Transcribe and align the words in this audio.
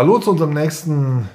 Hallo 0.00 0.18
zu 0.18 0.30
unserem 0.30 0.54
nächsten 0.54 1.28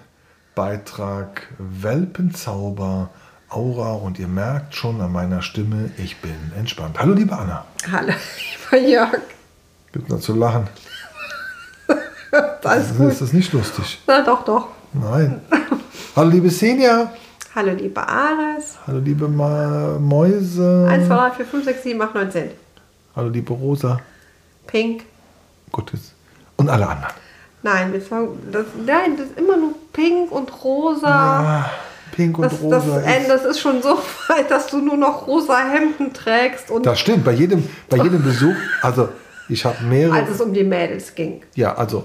Beitrag 0.55 1.43
Welpenzauber 1.59 3.11
Aura 3.47 3.93
und 3.93 4.17
ihr 4.17 4.27
merkt 4.27 4.73
schon 4.73 4.99
an 5.01 5.11
meiner 5.11 5.43
Stimme, 5.43 5.91
ich 5.99 6.19
bin 6.19 6.33
entspannt. 6.57 6.97
Hallo 6.97 7.13
liebe 7.13 7.37
Anna. 7.37 7.63
Hallo, 7.91 8.11
lieber 8.71 8.87
Jörg. 8.87 9.21
Gibt 9.91 10.09
noch 10.09 10.19
zu 10.19 10.33
lachen. 10.33 10.67
Das 12.63 12.97
gut. 12.97 13.11
ist 13.11 13.21
das 13.21 13.33
nicht 13.33 13.53
lustig. 13.53 14.01
Na 14.07 14.23
doch, 14.23 14.43
doch. 14.43 14.69
Nein. 14.93 15.41
Hallo 16.15 16.31
liebe 16.31 16.49
Senja. 16.49 17.13
Hallo, 17.53 17.71
lieber 17.71 18.09
Ares. 18.09 18.79
Hallo 18.87 18.97
liebe 18.97 19.27
Ma 19.27 19.99
Mäuse. 19.99 20.87
1, 20.89 21.05
2, 21.05 21.15
3, 21.15 21.31
4, 21.35 21.45
5, 21.45 21.65
6, 21.65 21.83
7, 21.83 22.01
8, 22.01 22.15
9, 22.15 22.31
10. 22.31 22.49
Hallo 23.15 23.29
liebe 23.29 23.53
Rosa. 23.53 23.99
Pink. 24.65 25.03
Gottes. 25.71 26.15
Und 26.55 26.67
alle 26.67 26.87
anderen. 26.89 27.24
Nein, 27.65 27.91
wir 27.93 28.01
fangen. 28.01 28.37
Das, 28.51 28.65
nein, 28.85 29.17
das 29.17 29.27
ist 29.27 29.39
immer 29.39 29.57
nur 29.57 29.73
pink 29.91 30.31
und 30.31 30.49
rosa. 30.63 31.07
Ah, 31.07 31.69
Pink 32.15 32.37
und 32.37 32.43
das, 32.45 32.53
das, 32.69 32.83
Rosa. 32.85 33.01
äh, 33.01 33.21
ist- 33.21 33.29
das 33.29 33.43
ist 33.45 33.59
schon 33.59 33.81
so 33.81 33.97
weit, 34.27 34.49
dass 34.51 34.67
du 34.67 34.77
nur 34.77 34.97
noch 34.97 35.25
rosa 35.27 35.57
Hemden 35.67 36.13
trägst 36.13 36.69
und 36.71 36.85
Das 36.85 36.99
stimmt, 36.99 37.23
bei 37.25 37.31
jedem, 37.33 37.67
bei 37.89 37.97
jedem 37.97 38.21
Besuch, 38.29 38.55
also 38.81 39.09
ich 39.49 39.65
habe 39.65 39.83
mehrere, 39.83 40.15
als 40.15 40.29
es 40.29 40.39
um 40.41 40.53
die 40.53 40.63
Mädels 40.63 41.13
ging. 41.15 41.41
ja, 41.55 41.73
also 41.75 42.03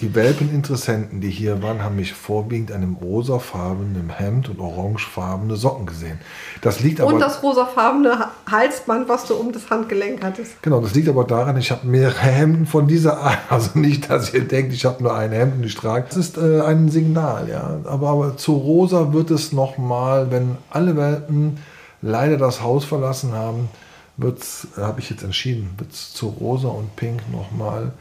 die 0.00 0.14
Welpeninteressenten, 0.14 1.20
die 1.20 1.30
hier 1.30 1.62
waren, 1.62 1.82
haben 1.82 1.96
mich 1.96 2.12
vorwiegend 2.12 2.70
an 2.70 2.82
einem 2.82 2.96
rosafarbenen 2.96 4.10
Hemd 4.10 4.50
und 4.50 4.60
orangefarbene 4.60 5.56
Socken 5.56 5.86
gesehen. 5.86 6.20
Das 6.60 6.80
liegt 6.80 7.00
aber, 7.00 7.12
Und 7.12 7.20
das 7.20 7.42
rosafarbene 7.42 8.28
Halsband, 8.50 9.08
was 9.08 9.24
du 9.24 9.34
um 9.34 9.52
das 9.52 9.70
Handgelenk 9.70 10.22
hattest. 10.22 10.62
genau, 10.62 10.80
das 10.80 10.94
liegt 10.94 11.08
aber 11.08 11.24
daran, 11.24 11.56
ich 11.56 11.70
habe 11.70 11.86
mehrere 11.86 12.20
Hemden 12.20 12.66
von 12.66 12.86
dieser 12.86 13.18
Art. 13.18 13.38
Also 13.48 13.78
nicht, 13.78 14.10
dass 14.10 14.34
ihr 14.34 14.46
denkt, 14.46 14.74
ich 14.74 14.84
habe 14.84 15.02
nur 15.02 15.14
ein 15.14 15.32
Hemd 15.32 15.56
und 15.56 15.64
ich 15.64 15.74
trage. 15.74 16.06
Das 16.08 16.16
ist 16.16 16.36
äh, 16.36 16.60
ein 16.60 16.90
Signal, 16.90 17.48
ja. 17.48 17.78
Aber, 17.84 18.10
aber 18.10 18.36
zu 18.36 18.54
rosa 18.54 19.12
wird 19.12 19.30
es 19.30 19.52
nochmal, 19.52 20.30
wenn 20.30 20.58
alle 20.68 20.96
Welpen 20.96 21.58
leider 22.02 22.36
das 22.36 22.60
Haus 22.62 22.84
verlassen 22.84 23.32
haben, 23.32 23.68
wird's, 24.16 24.68
habe 24.76 25.00
ich 25.00 25.08
jetzt 25.10 25.22
entschieden, 25.22 25.70
wird 25.78 25.92
es 25.92 26.12
zu 26.12 26.28
rosa 26.28 26.68
und 26.68 26.96
pink 26.96 27.20
nochmal 27.32 27.92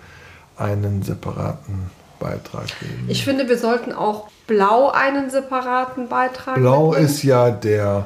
einen 0.57 1.03
separaten 1.03 1.89
Beitrag 2.19 2.67
geben. 2.79 3.05
Ich 3.07 3.23
finde, 3.23 3.47
wir 3.49 3.57
sollten 3.57 3.91
auch 3.91 4.29
blau 4.47 4.89
einen 4.89 5.29
separaten 5.29 6.07
Beitrag 6.07 6.55
Blau 6.55 6.89
mitnehmen. 6.89 7.05
ist 7.09 7.23
ja 7.23 7.51
der, 7.51 8.05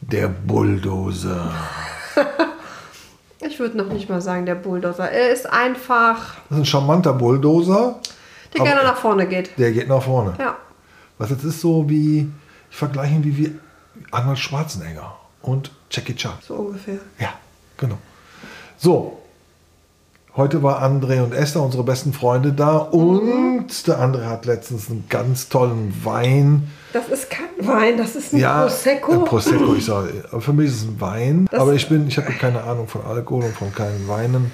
der 0.00 0.28
Bulldozer. 0.28 1.50
Ich 3.46 3.58
würde 3.58 3.76
noch 3.76 3.88
nicht 3.92 4.08
mal 4.08 4.22
sagen, 4.22 4.46
der 4.46 4.54
Bulldozer. 4.54 5.10
Er 5.10 5.30
ist 5.30 5.44
einfach, 5.44 6.36
Das 6.48 6.56
ist 6.56 6.62
ein 6.62 6.64
charmanter 6.64 7.12
Bulldozer, 7.12 8.00
der 8.54 8.64
gerne 8.64 8.82
nach 8.82 8.96
vorne 8.96 9.26
geht. 9.26 9.50
der 9.58 9.70
geht 9.70 9.86
nach 9.86 10.02
vorne. 10.02 10.32
Ja. 10.38 10.56
Was 11.18 11.28
jetzt 11.28 11.44
ist 11.44 11.60
so 11.60 11.88
wie, 11.88 12.30
ich 12.70 12.76
vergleiche 12.76 13.14
ihn 13.16 13.22
wie, 13.24 13.36
wie 13.36 13.58
Arnold 14.10 14.38
Schwarzenegger 14.38 15.14
und 15.42 15.70
Jackie 15.90 16.14
Chan. 16.16 16.32
So 16.40 16.54
ungefähr. 16.54 16.96
Ja, 17.18 17.34
genau. 17.76 17.98
So, 18.78 19.18
heute 20.36 20.62
war 20.62 20.82
André 20.82 21.22
und 21.22 21.32
Esther, 21.32 21.62
unsere 21.62 21.84
besten 21.84 22.12
Freunde, 22.12 22.52
da 22.52 22.76
und 22.78 23.66
der 23.86 23.98
andere 24.00 24.28
hat 24.28 24.46
letztens 24.46 24.90
einen 24.90 25.04
ganz 25.08 25.48
tollen 25.48 25.94
Wein. 26.04 26.68
Das 26.92 27.08
ist 27.08 27.30
kein 27.30 27.44
Wein, 27.66 27.96
das 27.96 28.14
ist 28.16 28.32
ein 28.32 28.38
Ja, 28.40 28.62
Prosecco. 28.62 29.12
Ein 29.12 29.24
Prosecco, 29.24 29.74
ich 29.74 29.84
sage, 29.84 30.24
aber 30.30 30.40
für 30.40 30.52
mich 30.52 30.66
ist 30.66 30.76
es 30.82 30.84
ein 30.84 31.00
Wein. 31.00 31.46
Das- 31.50 31.60
aber 31.60 31.72
ich 31.74 31.88
bin, 31.88 32.06
ich 32.08 32.16
habe 32.18 32.32
keine 32.32 32.62
Ahnung 32.62 32.88
von 32.88 33.02
Alkohol 33.04 33.44
und 33.44 33.54
von 33.56 33.72
keinen 33.74 34.06
Weinen. 34.08 34.52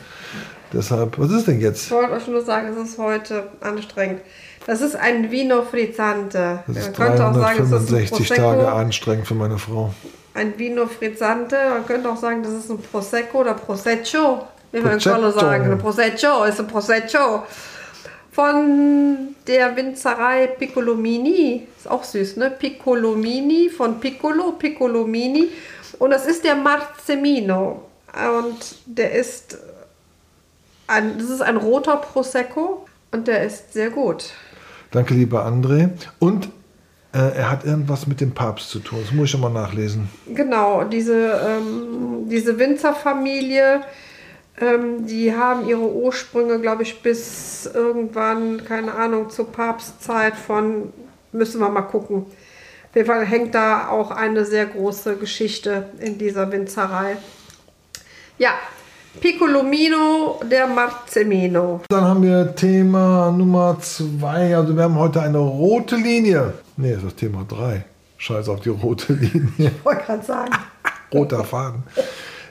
Deshalb, 0.73 1.19
was 1.19 1.31
ist 1.33 1.49
denn 1.49 1.61
jetzt? 1.61 1.87
Ich 1.87 1.91
wollte 1.91 2.13
euch 2.13 2.29
nur 2.29 2.43
sagen, 2.43 2.69
es 2.69 2.91
ist 2.91 2.99
heute 2.99 3.49
anstrengend. 3.61 4.21
Das 4.67 4.81
ist 4.83 4.95
ein 4.95 5.31
Vino 5.31 5.63
Frizzante. 5.63 6.63
Das 6.69 6.77
ist 6.77 6.99
Man 6.99 7.09
könnte 7.09 7.27
auch 7.27 7.35
sagen, 7.35 7.59
es 7.63 7.67
ist 7.67 7.73
ein 7.73 7.87
365 7.87 8.11
Prosecco. 8.29 8.41
Tage 8.43 8.73
anstrengend 8.73 9.27
für 9.27 9.35
meine 9.35 9.59
Frau. 9.59 9.93
Ein 10.35 10.57
Vino 10.57 10.87
Frizzante. 10.87 11.57
Man 11.71 11.87
könnte 11.87 12.09
auch 12.09 12.17
sagen, 12.17 12.43
das 12.45 12.53
ist 12.53 12.71
ein 12.71 12.79
Prosecco 12.79 13.41
oder 13.41 13.55
Prosecco. 13.55 14.45
Wir 14.73 14.83
Prosecco. 14.83 15.17
Köln 15.17 15.33
sagen. 15.33 15.73
Ein 15.73 15.79
Prosecco 15.79 16.45
ist 16.45 16.61
ein 16.61 16.67
Prosecco. 16.67 17.45
Von 18.33 19.35
der 19.47 19.77
Winzerei 19.77 20.47
Piccolomini. 20.47 21.67
Ist 21.77 21.91
auch 21.91 22.05
süß, 22.05 22.37
ne? 22.37 22.51
Piccolomini 22.51 23.69
von 23.69 23.99
Piccolo, 23.99 24.53
Piccolomini. 24.53 25.49
Und 25.99 26.11
das 26.11 26.27
ist 26.27 26.45
der 26.45 26.55
Marzemino. 26.55 27.83
Und 28.39 28.77
der 28.87 29.13
ist 29.13 29.59
ein, 30.87 31.19
das 31.19 31.31
ist 31.31 31.43
ein 31.43 31.57
roter 31.57 31.97
Prosecco 31.97 32.87
und 33.13 33.29
der 33.29 33.45
ist 33.45 33.73
sehr 33.73 33.91
gut. 33.91 34.31
Danke, 34.91 35.15
lieber 35.15 35.47
André. 35.47 35.91
Und 36.19 36.49
äh, 37.13 37.19
er 37.19 37.51
hat 37.51 37.65
irgendwas 37.65 38.07
mit 38.07 38.21
dem 38.21 38.33
Papst 38.33 38.71
zu 38.71 38.81
tun. 38.81 38.99
Das 39.03 39.13
muss 39.13 39.27
ich 39.27 39.31
schon 39.31 39.41
mal 39.41 39.51
nachlesen. 39.51 40.09
Genau, 40.35 40.85
diese, 40.85 41.41
ähm, 41.47 42.29
diese 42.29 42.59
Winzerfamilie, 42.59 43.83
ähm, 44.59 45.07
die 45.07 45.35
haben 45.35 45.69
ihre 45.69 45.93
Ursprünge, 45.93 46.61
glaube 46.61 46.83
ich, 46.83 47.03
bis 47.03 47.71
irgendwann, 47.73 48.65
keine 48.65 48.95
Ahnung, 48.95 49.31
zur 49.31 49.51
Papstzeit 49.51 50.37
von, 50.37 50.93
müssen 51.33 51.61
wir 51.61 51.69
mal 51.69 51.83
gucken. 51.83 52.27
Auf 52.91 52.97
jeden 52.97 53.07
Fall 53.07 53.25
hängt 53.25 53.55
da 53.55 53.89
auch 53.89 54.11
eine 54.11 54.45
sehr 54.45 54.67
große 54.67 55.17
Geschichte 55.17 55.91
in 56.01 56.19
dieser 56.19 56.51
Winzerei. 56.51 57.17
Ja, 58.39 58.51
Piccolomino, 59.21 60.41
der 60.51 60.67
Marzemino. 60.67 61.83
Dann 61.89 62.05
haben 62.05 62.23
wir 62.23 62.55
Thema 62.55 63.31
Nummer 63.31 63.77
zwei. 63.81 64.57
Also 64.57 64.75
wir 64.75 64.85
haben 64.85 64.97
heute 64.97 65.21
eine 65.21 65.39
rote 65.39 65.97
Linie. 65.97 66.55
Nee, 66.77 66.95
das 66.95 67.05
ist 67.05 67.17
Thema 67.17 67.45
drei. 67.47 67.85
Scheiß 68.19 68.49
auf 68.49 68.61
die 68.61 68.69
rote 68.69 69.13
Linie. 69.15 69.51
Ich 69.59 69.85
wollte 69.85 70.05
gerade 70.05 70.25
sagen. 70.25 70.53
Roter 71.13 71.45
Faden. 71.45 71.83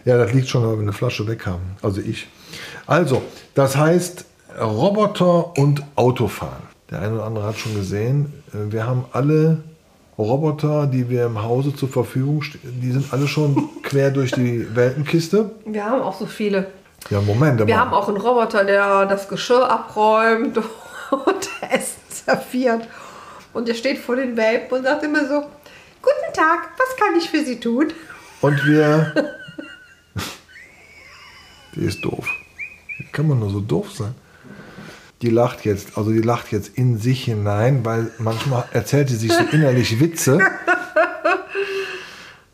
Ja, 0.05 0.17
das 0.17 0.33
liegt 0.33 0.47
schon, 0.47 0.63
weil 0.63 0.75
wir 0.75 0.81
eine 0.81 0.93
Flasche 0.93 1.27
weg 1.27 1.45
haben. 1.45 1.75
Also 1.81 2.01
ich. 2.01 2.27
Also, 2.87 3.21
das 3.53 3.75
heißt 3.77 4.25
Roboter 4.59 5.57
und 5.57 5.83
Autofahren. 5.95 6.63
Der 6.89 7.01
eine 7.01 7.15
oder 7.15 7.25
andere 7.25 7.45
hat 7.45 7.57
schon 7.57 7.75
gesehen, 7.75 8.33
äh, 8.53 8.71
wir 8.71 8.85
haben 8.87 9.05
alle 9.13 9.57
Roboter, 10.17 10.87
die 10.87 11.09
wir 11.09 11.25
im 11.27 11.41
Hause 11.41 11.73
zur 11.75 11.87
Verfügung 11.89 12.41
stehen, 12.41 12.79
die 12.81 12.91
sind 12.91 13.13
alle 13.13 13.27
schon 13.27 13.69
quer 13.83 14.11
durch 14.11 14.31
die 14.31 14.67
Weltenkiste. 14.75 15.51
Wir 15.65 15.85
haben 15.85 16.01
auch 16.01 16.17
so 16.17 16.25
viele. 16.25 16.67
Ja, 17.09 17.21
Moment. 17.21 17.65
Wir 17.65 17.75
aber- 17.75 17.85
haben 17.85 17.93
auch 17.93 18.07
einen 18.09 18.17
Roboter, 18.17 18.63
der 18.65 19.05
das 19.05 19.27
Geschirr 19.29 19.69
abräumt 19.69 20.57
und 21.11 21.49
Essen 21.71 22.01
serviert. 22.09 22.87
Und 23.53 23.67
der 23.67 23.73
steht 23.73 23.97
vor 23.99 24.15
den 24.15 24.35
Welpen 24.37 24.77
und 24.79 24.83
sagt 24.83 25.03
immer 25.03 25.25
so, 25.27 25.41
guten 26.01 26.33
Tag, 26.33 26.69
was 26.77 26.95
kann 26.97 27.15
ich 27.17 27.29
für 27.29 27.43
Sie 27.43 27.59
tun? 27.59 27.87
Und 28.41 28.65
wir. 28.65 29.13
die 31.75 31.81
ist 31.81 32.03
doof. 32.03 32.27
Wie 32.97 33.05
kann 33.11 33.27
man 33.27 33.39
nur 33.39 33.49
so 33.49 33.59
doof 33.59 33.91
sein? 33.91 34.13
Die 35.21 35.29
lacht 35.29 35.65
jetzt, 35.65 35.97
also 35.97 36.11
die 36.11 36.21
lacht 36.21 36.51
jetzt 36.51 36.77
in 36.77 36.97
sich 36.97 37.25
hinein, 37.25 37.83
weil 37.83 38.11
manchmal 38.19 38.63
erzählt 38.71 39.09
sie 39.09 39.17
sich 39.17 39.33
so 39.33 39.43
innerlich 39.51 39.99
Witze. 39.99 40.39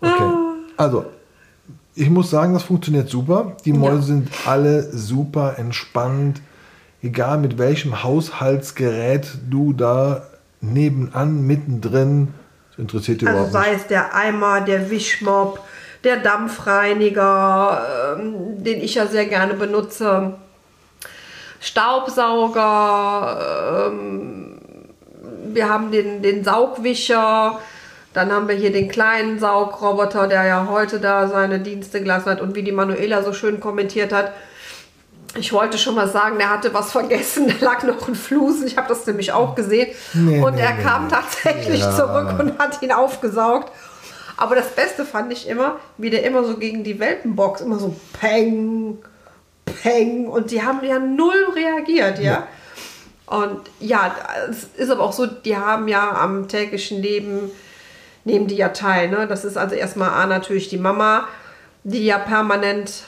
Okay. 0.02 0.32
Also, 0.78 1.06
ich 1.96 2.10
muss 2.10 2.30
sagen, 2.30 2.54
das 2.54 2.64
funktioniert 2.64 3.10
super. 3.10 3.56
Die 3.66 3.74
Mäuse 3.74 4.08
sind 4.08 4.30
alle 4.46 4.84
super 4.92 5.58
entspannt. 5.58 6.42
Egal 7.02 7.38
mit 7.38 7.58
welchem 7.58 8.04
Haushaltsgerät 8.04 9.28
du 9.50 9.74
da 9.74 10.24
nebenan, 10.60 11.46
mittendrin, 11.46 12.30
das 12.72 12.80
interessiert 12.80 13.22
die 13.22 13.28
Also 13.28 13.48
überhaupt 13.48 13.54
nicht. 13.54 13.64
sei 13.66 13.74
es 13.82 13.88
der 13.88 14.16
Eimer, 14.16 14.62
der 14.62 14.90
Wischmopp, 14.90 15.60
der 16.06 16.18
Dampfreiniger, 16.18 18.16
ähm, 18.18 18.64
den 18.64 18.82
ich 18.82 18.96
ja 18.96 19.08
sehr 19.08 19.26
gerne 19.26 19.56
benutze, 19.56 20.36
Staubsauger, 21.60 23.88
ähm, 23.88 24.58
wir 25.48 25.70
haben 25.70 25.92
den, 25.92 26.22
den 26.22 26.44
Saugwischer, 26.44 27.60
dann 28.14 28.32
haben 28.32 28.48
wir 28.48 28.56
hier 28.56 28.72
den 28.72 28.88
kleinen 28.88 29.40
Saugroboter, 29.40 30.28
der 30.28 30.46
ja 30.46 30.68
heute 30.70 31.00
da 31.00 31.28
seine 31.28 31.60
Dienste 31.60 32.02
gelassen 32.02 32.30
hat 32.30 32.42
und 32.42 32.56
wie 32.56 32.64
die 32.64 32.72
Manuela 32.72 33.24
so 33.24 33.34
schön 33.34 33.60
kommentiert 33.60 34.14
hat, 34.14 34.32
ich 35.38 35.52
wollte 35.52 35.78
schon 35.78 35.96
mal 35.96 36.08
sagen, 36.08 36.38
der 36.38 36.50
hatte 36.50 36.74
was 36.74 36.92
vergessen, 36.92 37.54
da 37.60 37.66
lag 37.66 37.84
noch 37.84 38.08
ein 38.08 38.16
Flusen. 38.16 38.68
Ich 38.68 38.78
habe 38.78 38.88
das 38.88 39.06
nämlich 39.06 39.34
auch 39.34 39.56
gesehen. 39.56 39.94
Nee, 40.14 40.42
und 40.42 40.56
nee, 40.56 40.62
er 40.62 40.74
kam 40.74 41.06
nee. 41.06 41.12
tatsächlich 41.12 41.82
Ja. 41.82 41.96
zurück 41.96 42.40
und 42.40 42.58
hat 42.58 42.82
ihn 42.82 42.92
aufgesaugt. 42.92 43.72
Aber 44.38 44.56
das 44.56 44.70
Beste 44.76 45.06
fand 45.06 45.32
ich 45.32 45.48
immer, 45.48 45.80
wie 45.98 46.10
der 46.10 46.24
immer 46.24 46.44
so 46.44 46.58
gegen 46.58 46.84
die 46.84 47.00
Welpenbox 47.00 47.62
immer 47.62 47.80
so 47.80 47.96
peng, 48.20 48.98
peng. 49.66 50.28
Und 50.28 50.52
die 50.52 50.62
haben 50.62 50.84
ja 50.84 51.00
null 51.00 51.54
reagiert, 51.56 52.20
ja. 52.20 52.48
Und 53.26 53.62
ja, 53.80 54.16
es 54.50 54.66
ist 54.76 54.92
aber 54.92 55.04
auch 55.04 55.14
so, 55.14 55.26
die 55.26 55.58
haben 55.58 55.88
ja 55.88 56.12
am 56.12 56.48
täglichen 56.48 57.02
Leben, 57.02 57.50
nehmen 58.24 58.48
die 58.48 58.56
ja 58.56 58.70
teil. 58.70 59.10
Ne? 59.10 59.28
Das 59.28 59.46
ist 59.46 59.58
also 59.58 59.76
erstmal 59.76 60.10
A, 60.10 60.28
natürlich 60.28 60.70
die 60.70 60.78
Mama, 60.78 61.28
die 61.84 62.06
ja 62.06 62.20
permanent 62.20 63.06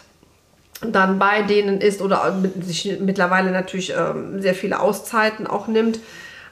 dann 0.82 1.18
bei 1.18 1.42
denen 1.42 1.82
ist 1.82 2.02
oder 2.02 2.36
sich 2.62 3.00
mittlerweile 3.00 3.52
natürlich 3.52 3.94
ähm, 3.98 4.42
sehr 4.42 4.54
viele 4.54 4.80
Auszeiten 4.80 5.48
auch 5.48 5.68
nimmt. 5.68 6.00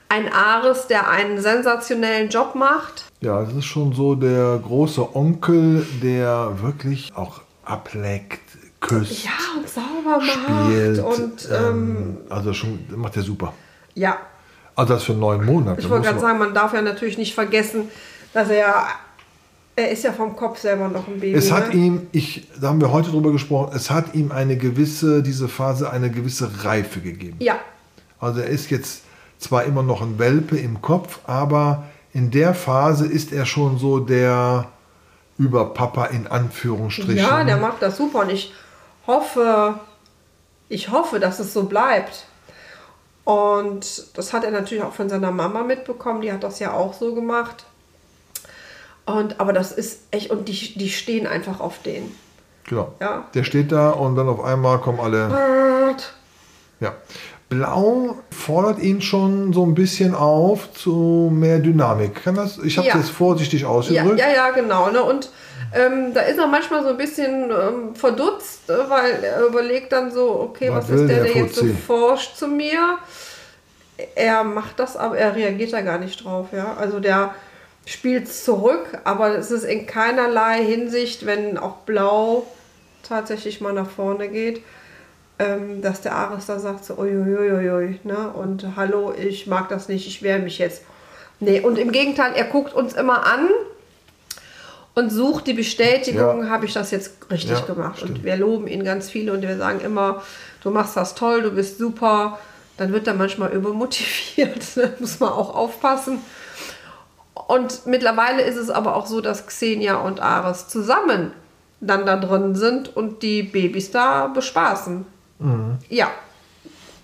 Ein 0.10 0.32
Ares, 0.32 0.88
der 0.88 1.10
einen 1.10 1.42
sensationellen 1.42 2.30
Job 2.30 2.56
macht. 2.56 3.06
Ja, 3.22 3.42
das 3.44 3.54
ist 3.54 3.66
schon 3.66 3.94
so 3.94 4.16
der 4.16 4.60
große 4.64 5.16
Onkel, 5.16 5.86
der 6.04 6.62
wirklich 6.62 7.12
auch 7.16 7.42
ableckt, 7.64 8.40
küsst, 8.80 9.26
Ja, 9.26 9.32
und 9.58 9.68
sauber 9.68 10.22
spielt. 10.22 10.98
macht. 11.04 11.20
Und 11.20 11.50
ähm, 11.52 11.58
ähm, 11.98 12.18
also 12.30 12.54
schon 12.54 12.80
macht 12.96 13.18
er 13.18 13.24
super. 13.24 13.54
ja, 13.96 14.18
Also 14.76 14.94
das 14.94 15.04
für 15.04 15.14
neun 15.14 15.44
Monate. 15.44 15.82
ich 15.82 15.90
wollte 15.90 16.04
gerade 16.06 16.16
man- 16.18 16.22
sagen, 16.26 16.40
man 16.40 16.54
darf 16.54 16.74
ja 16.74 16.82
natürlich 16.84 17.18
nicht 17.18 17.34
vergessen, 17.34 17.90
dass 18.32 18.50
er, 18.50 18.86
er 19.76 19.90
ist 19.90 20.04
ja 20.04 20.14
vom 20.14 20.36
Kopf 20.36 20.60
selber 20.60 20.88
noch 20.88 21.08
ein 21.08 21.20
Baby. 21.20 21.34
Es 21.34 21.52
hat 21.52 21.70
ne? 21.74 21.80
ihm, 21.82 22.08
ich, 22.12 22.48
da 22.62 22.68
haben 22.68 22.80
wir 22.80 22.92
heute 22.92 23.10
drüber 23.10 23.32
gesprochen, 23.32 23.72
es 23.76 23.90
hat 23.90 24.14
ihm 24.14 24.32
eine 24.32 24.56
gewisse, 24.56 25.24
diese 25.24 25.48
Phase 25.48 25.90
eine 25.90 26.12
gewisse 26.12 26.64
Reife 26.64 27.00
gegeben. 27.00 27.38
Ja, 27.40 27.56
Also 28.20 28.42
er 28.42 28.50
ist 28.50 28.70
jetzt 28.70 29.02
zwar 29.46 29.64
immer 29.64 29.84
noch 29.84 30.02
ein 30.02 30.20
Welpe 30.20 30.58
im 30.58 30.82
Kopf, 30.82 31.20
aber 31.26 31.86
in 32.14 32.32
der 32.32 32.54
Phase 32.54 33.06
ist 33.06 33.32
er 33.32 33.46
schon 33.46 33.78
so 33.78 34.00
der 34.00 34.68
Überpapa 35.38 36.06
in 36.06 36.28
Anführungsstrichen. 36.28 37.18
ja, 37.18 37.44
der 37.44 37.58
macht 37.58 37.82
das 37.82 37.98
super 37.98 38.20
und 38.20 38.30
ich 38.30 38.54
hoffe, 39.06 39.80
ich 40.70 40.92
hoffe, 40.92 41.20
dass 41.20 41.40
es 41.40 41.54
so 41.54 41.64
bleibt. 41.64 42.26
Und 43.26 44.16
das 44.18 44.34
hat 44.34 44.44
er 44.44 44.52
natürlich 44.52 44.84
auch 44.84 44.94
von 44.94 45.10
seiner 45.10 45.32
Mama 45.32 45.64
mitbekommen, 45.64 46.22
die 46.22 46.32
hat 46.32 46.44
das 46.44 46.60
ja 46.60 46.74
auch 46.74 46.94
so 46.94 47.16
gemacht. 47.16 47.66
Und, 49.06 49.40
aber 49.40 49.52
das 49.52 49.72
ist 49.72 50.02
echt, 50.12 50.32
und 50.32 50.48
die, 50.48 50.78
die 50.78 50.90
stehen 50.90 51.28
einfach 51.28 51.60
auf 51.60 51.82
den. 51.82 52.16
Genau. 52.66 52.94
Ja. 53.00 53.26
Der 53.34 53.44
steht 53.44 53.72
da 53.72 53.92
und 53.92 54.16
dann 54.16 54.28
auf 54.28 54.44
einmal 54.44 54.80
kommen 54.80 55.00
alle. 55.00 55.96
Ja. 56.80 56.94
Blau 57.56 58.18
fordert 58.32 58.80
ihn 58.80 59.02
schon 59.02 59.54
so 59.54 59.64
ein 59.66 59.74
bisschen 59.76 60.14
auf 60.14 60.74
zu 60.74 61.30
mehr 61.34 61.60
Dynamik. 61.60 62.24
Kann 62.24 62.36
das? 62.36 62.58
Ich 62.60 62.78
habe 62.78 62.88
es 62.88 62.94
Ja. 62.94 63.00
jetzt 63.00 63.10
vorsichtig 63.12 63.62
Ja, 63.62 63.68
ausgedrückt. 63.70 64.20
ja, 64.20 64.30
ja, 64.30 64.50
genau. 64.52 64.90
Ne? 64.92 65.02
Und 65.02 65.30
ähm, 65.74 66.14
da 66.14 66.22
ist 66.22 66.38
er 66.38 66.48
manchmal 66.48 66.84
so 66.84 66.90
ein 66.90 66.98
bisschen 66.98 67.50
ähm, 67.52 67.96
verdutzt, 67.96 68.70
äh, 68.70 68.90
weil 68.90 69.24
er 69.24 69.46
überlegt 69.46 69.92
dann 69.94 70.12
so, 70.12 70.40
okay, 70.42 70.70
Was 70.70 70.90
was, 70.90 71.02
ist 71.02 71.08
der, 71.10 71.24
der 71.24 71.34
der 71.34 71.42
jetzt 71.44 71.56
so 71.56 71.66
forscht 71.88 72.36
zu 72.38 72.48
mir? 72.48 72.98
Er 74.16 74.44
macht 74.44 74.80
das, 74.80 74.98
aber 74.98 75.18
er 75.18 75.36
reagiert 75.36 75.72
da 75.72 75.82
gar 75.82 75.98
nicht 75.98 76.24
drauf. 76.24 76.48
Ja? 76.52 76.76
Also 76.78 77.00
der 77.00 77.34
spielt 77.86 78.28
zurück, 78.32 78.98
aber 79.06 79.38
es 79.38 79.52
ist 79.52 79.64
in 79.64 79.86
keinerlei 79.86 80.64
Hinsicht, 80.64 81.26
wenn 81.26 81.58
auch 81.58 81.78
Blau 81.86 82.46
tatsächlich 83.08 83.62
mal 83.62 83.72
nach 83.74 83.90
vorne 83.90 84.28
geht, 84.28 84.62
ähm, 85.40 85.82
dass 85.82 86.02
der 86.02 86.16
Ares 86.16 86.46
da 86.46 86.60
sagt 86.60 86.86
so, 86.86 86.96
uiuiuiui, 86.98 88.00
ne? 88.04 88.30
und 88.34 88.66
hallo, 88.76 89.14
ich 89.18 89.48
mag 89.48 89.70
das 89.70 89.90
nicht, 89.90 90.08
ich 90.08 90.22
wehre 90.24 90.40
mich 90.40 90.58
jetzt. 90.60 90.84
Nee, 91.40 91.60
und 91.62 91.78
im 91.78 91.92
Gegenteil, 91.92 92.32
er 92.36 92.46
guckt 92.46 92.74
uns 92.74 92.94
immer 92.94 93.26
an 93.26 93.50
und 94.94 95.10
sucht 95.12 95.48
die 95.48 95.54
Bestätigung, 95.54 96.44
Ja. 96.44 96.50
habe 96.50 96.66
ich 96.66 96.74
das 96.74 96.92
jetzt 96.92 97.30
richtig 97.30 97.52
Ja, 97.52 97.66
gemacht. 97.66 97.98
stimmt. 97.98 98.20
Und 98.20 98.24
wir 98.24 98.38
loben 98.38 98.68
ihn 98.68 98.84
ganz 98.86 99.10
viele 99.10 99.34
und 99.34 99.42
wir 99.42 99.58
sagen 99.58 99.82
immer, 99.82 100.24
du 100.64 100.70
machst 100.72 100.96
das 100.96 101.16
toll, 101.16 101.42
du 101.42 101.52
bist 101.52 101.78
super. 101.78 102.40
Dann 102.78 102.92
wird 102.94 103.08
er 103.08 103.14
manchmal 103.14 103.52
übermotiviert, 103.52 104.62
da 104.78 104.90
muss 105.00 105.20
man 105.20 105.30
auch 105.30 105.54
aufpassen. 105.56 106.20
Und 107.48 107.86
mittlerweile 107.86 108.42
ist 108.42 108.56
es 108.56 108.70
aber 108.70 108.96
auch 108.96 109.06
so, 109.06 109.22
dass 109.22 109.46
Xenia 109.48 109.96
und 109.98 110.20
Ares 110.22 110.68
zusammen 110.70 111.32
dann 111.82 112.06
da 112.06 112.16
drin 112.16 112.56
sind 112.56 112.96
und 112.96 113.22
die 113.22 113.44
Babys 113.44 113.92
da 113.92 114.28
bespaßen. 114.28 115.06
Mhm. 115.40 115.78
Ja, 115.90 116.12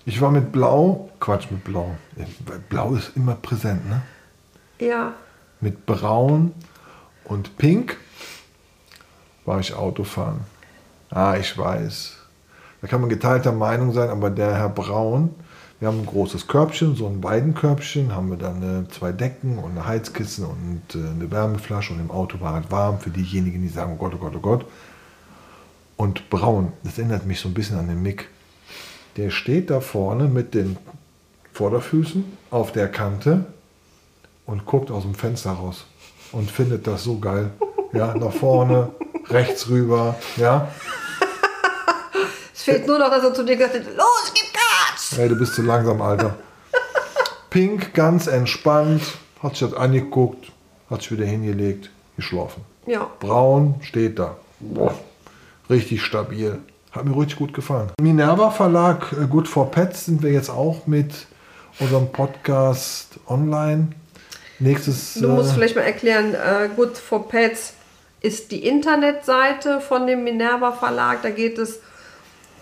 Ich 0.04 0.20
war 0.20 0.30
mit 0.30 0.50
Blau, 0.52 1.10
Quatsch 1.20 1.50
mit 1.50 1.62
Blau. 1.64 1.90
Blau 2.68 2.94
ist 2.94 3.12
immer 3.14 3.34
präsent, 3.36 3.88
ne? 3.88 4.02
ja, 4.80 5.12
Mit 5.60 5.86
Braun 5.86 6.52
und 7.24 7.56
Pink 7.56 7.96
war 9.44 9.60
ich 9.60 9.74
Autofahren. 9.74 10.40
Ah, 11.10 11.36
ich 11.38 11.56
weiß. 11.56 12.16
Da 12.80 12.88
kann 12.88 13.00
man 13.00 13.10
geteilter 13.10 13.52
Meinung 13.52 13.92
sein, 13.92 14.08
aber 14.10 14.30
der 14.30 14.54
Herr 14.54 14.68
Braun, 14.70 15.34
wir 15.78 15.88
haben 15.88 16.00
ein 16.00 16.06
großes 16.06 16.48
Körbchen, 16.48 16.96
so 16.96 17.06
ein 17.06 17.22
Weidenkörbchen, 17.22 18.14
haben 18.14 18.30
wir 18.30 18.38
dann 18.38 18.88
zwei 18.90 19.12
Decken 19.12 19.58
und 19.58 19.72
eine 19.72 19.86
Heizkissen 19.86 20.44
und 20.46 20.82
äh, 20.94 20.98
eine 21.10 21.30
Wärmeflasche 21.30 21.92
und 21.92 22.00
im 22.00 22.10
Auto 22.10 22.40
war 22.40 22.60
es 22.60 22.70
warm 22.70 22.98
für 22.98 23.10
diejenigen, 23.10 23.62
die 23.62 23.68
sagen, 23.68 23.92
oh 23.94 23.96
Gott, 23.96 24.14
oh 24.14 24.18
Gott, 24.18 24.32
oh 24.36 24.40
Gott. 24.40 24.64
Und 26.02 26.30
Braun, 26.30 26.72
das 26.82 26.98
erinnert 26.98 27.26
mich 27.26 27.38
so 27.38 27.48
ein 27.48 27.54
bisschen 27.54 27.78
an 27.78 27.86
den 27.86 28.02
Mick. 28.02 28.28
Der 29.16 29.30
steht 29.30 29.70
da 29.70 29.80
vorne 29.80 30.24
mit 30.24 30.52
den 30.52 30.76
Vorderfüßen 31.52 32.24
auf 32.50 32.72
der 32.72 32.88
Kante 32.88 33.44
und 34.44 34.66
guckt 34.66 34.90
aus 34.90 35.04
dem 35.04 35.14
Fenster 35.14 35.52
raus 35.52 35.84
und 36.32 36.50
findet 36.50 36.88
das 36.88 37.04
so 37.04 37.20
geil. 37.20 37.52
Ja, 37.92 38.16
nach 38.16 38.32
vorne, 38.32 38.88
rechts 39.28 39.68
rüber, 39.68 40.16
ja. 40.38 40.72
es 42.52 42.64
fehlt 42.64 42.84
nur 42.84 42.98
noch, 42.98 43.08
dass 43.08 43.22
er 43.22 43.32
zu 43.32 43.44
dir 43.44 43.54
gesagt 43.54 43.76
hat, 43.76 43.84
los, 43.96 44.32
gib 44.34 44.52
Gas! 44.52 45.12
Hey, 45.16 45.28
du 45.28 45.36
bist 45.36 45.54
zu 45.54 45.62
langsam, 45.62 46.02
Alter. 46.02 46.34
Pink, 47.48 47.94
ganz 47.94 48.26
entspannt, 48.26 49.02
hat 49.40 49.54
sich 49.54 49.70
das 49.70 49.78
angeguckt, 49.78 50.50
hat 50.90 51.02
sich 51.02 51.12
wieder 51.12 51.26
hingelegt, 51.26 51.90
geschlafen. 52.16 52.64
Ja, 52.86 53.08
Braun 53.20 53.76
steht 53.82 54.18
da. 54.18 54.36
Boah, 54.58 54.92
richtig 55.70 56.02
stabil. 56.02 56.58
Hat 56.92 57.04
mir 57.04 57.16
richtig 57.16 57.38
gut 57.38 57.54
gefallen. 57.54 57.90
Minerva 58.00 58.50
Verlag, 58.50 59.12
äh, 59.12 59.26
Good 59.26 59.48
for 59.48 59.70
Pets, 59.70 60.06
sind 60.06 60.22
wir 60.22 60.30
jetzt 60.30 60.50
auch 60.50 60.86
mit 60.86 61.26
unserem 61.78 62.12
Podcast 62.12 63.18
online. 63.26 63.88
Nächstes. 64.58 65.14
Du 65.14 65.28
musst 65.28 65.52
äh, 65.52 65.54
vielleicht 65.54 65.76
mal 65.76 65.82
erklären, 65.82 66.34
äh, 66.34 66.68
Good 66.76 66.98
for 66.98 67.28
Pets 67.28 67.74
ist 68.20 68.52
die 68.52 68.66
Internetseite 68.66 69.80
von 69.80 70.06
dem 70.06 70.22
Minerva 70.22 70.72
Verlag. 70.72 71.22
Da 71.22 71.30
geht 71.30 71.58
es 71.58 71.80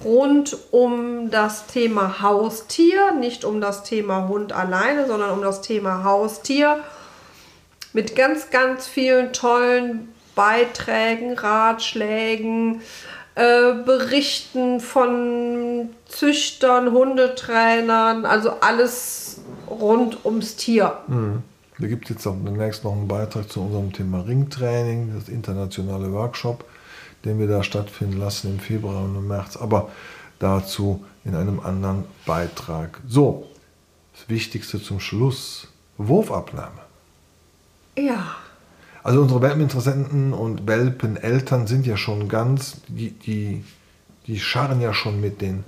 rund 0.04 0.56
um 0.70 1.30
das 1.30 1.66
Thema 1.66 2.22
Haustier, 2.22 3.12
nicht 3.12 3.44
um 3.44 3.60
das 3.60 3.82
Thema 3.82 4.28
Hund 4.28 4.52
alleine, 4.52 5.06
sondern 5.06 5.30
um 5.30 5.42
das 5.42 5.60
Thema 5.60 6.04
Haustier. 6.04 6.78
Mit 7.92 8.16
ganz, 8.16 8.50
ganz 8.50 8.86
vielen 8.86 9.32
tollen 9.32 10.08
Beiträgen, 10.34 11.38
Ratschlägen, 11.38 12.82
äh, 13.34 13.74
Berichten 13.84 14.80
von 14.80 15.90
Züchtern, 16.06 16.92
Hundetrainern, 16.92 18.26
also 18.26 18.50
alles 18.60 19.40
rund 19.68 20.24
ums 20.24 20.56
Tier. 20.56 20.98
Da 21.78 21.86
gibt 21.86 22.04
es 22.04 22.10
jetzt 22.10 22.26
auch 22.26 22.36
demnächst 22.44 22.84
noch 22.84 22.92
einen 22.92 23.08
Beitrag 23.08 23.50
zu 23.50 23.62
unserem 23.62 23.92
Thema 23.92 24.20
Ringtraining, 24.20 25.14
das 25.14 25.28
internationale 25.28 26.12
Workshop, 26.12 26.64
den 27.24 27.38
wir 27.38 27.46
da 27.46 27.62
stattfinden 27.62 28.18
lassen 28.18 28.52
im 28.52 28.60
Februar 28.60 29.04
und 29.04 29.16
im 29.16 29.28
März, 29.28 29.56
aber 29.56 29.90
dazu 30.38 31.04
in 31.24 31.34
einem 31.34 31.60
anderen 31.60 32.04
Beitrag. 32.26 33.00
So, 33.06 33.46
das 34.12 34.28
Wichtigste 34.28 34.82
zum 34.82 35.00
Schluss, 35.00 35.68
Wurfabnahme. 35.96 36.80
Ja. 37.96 38.36
Also 39.02 39.22
unsere 39.22 39.40
Welpeninteressenten 39.40 40.32
und 40.32 40.66
Welpeneltern 40.66 41.66
sind 41.66 41.86
ja 41.86 41.96
schon 41.96 42.28
ganz, 42.28 42.76
die, 42.88 43.10
die, 43.10 43.64
die 44.26 44.38
scharren 44.38 44.80
ja 44.80 44.92
schon 44.92 45.20
mit 45.20 45.40
den 45.40 45.64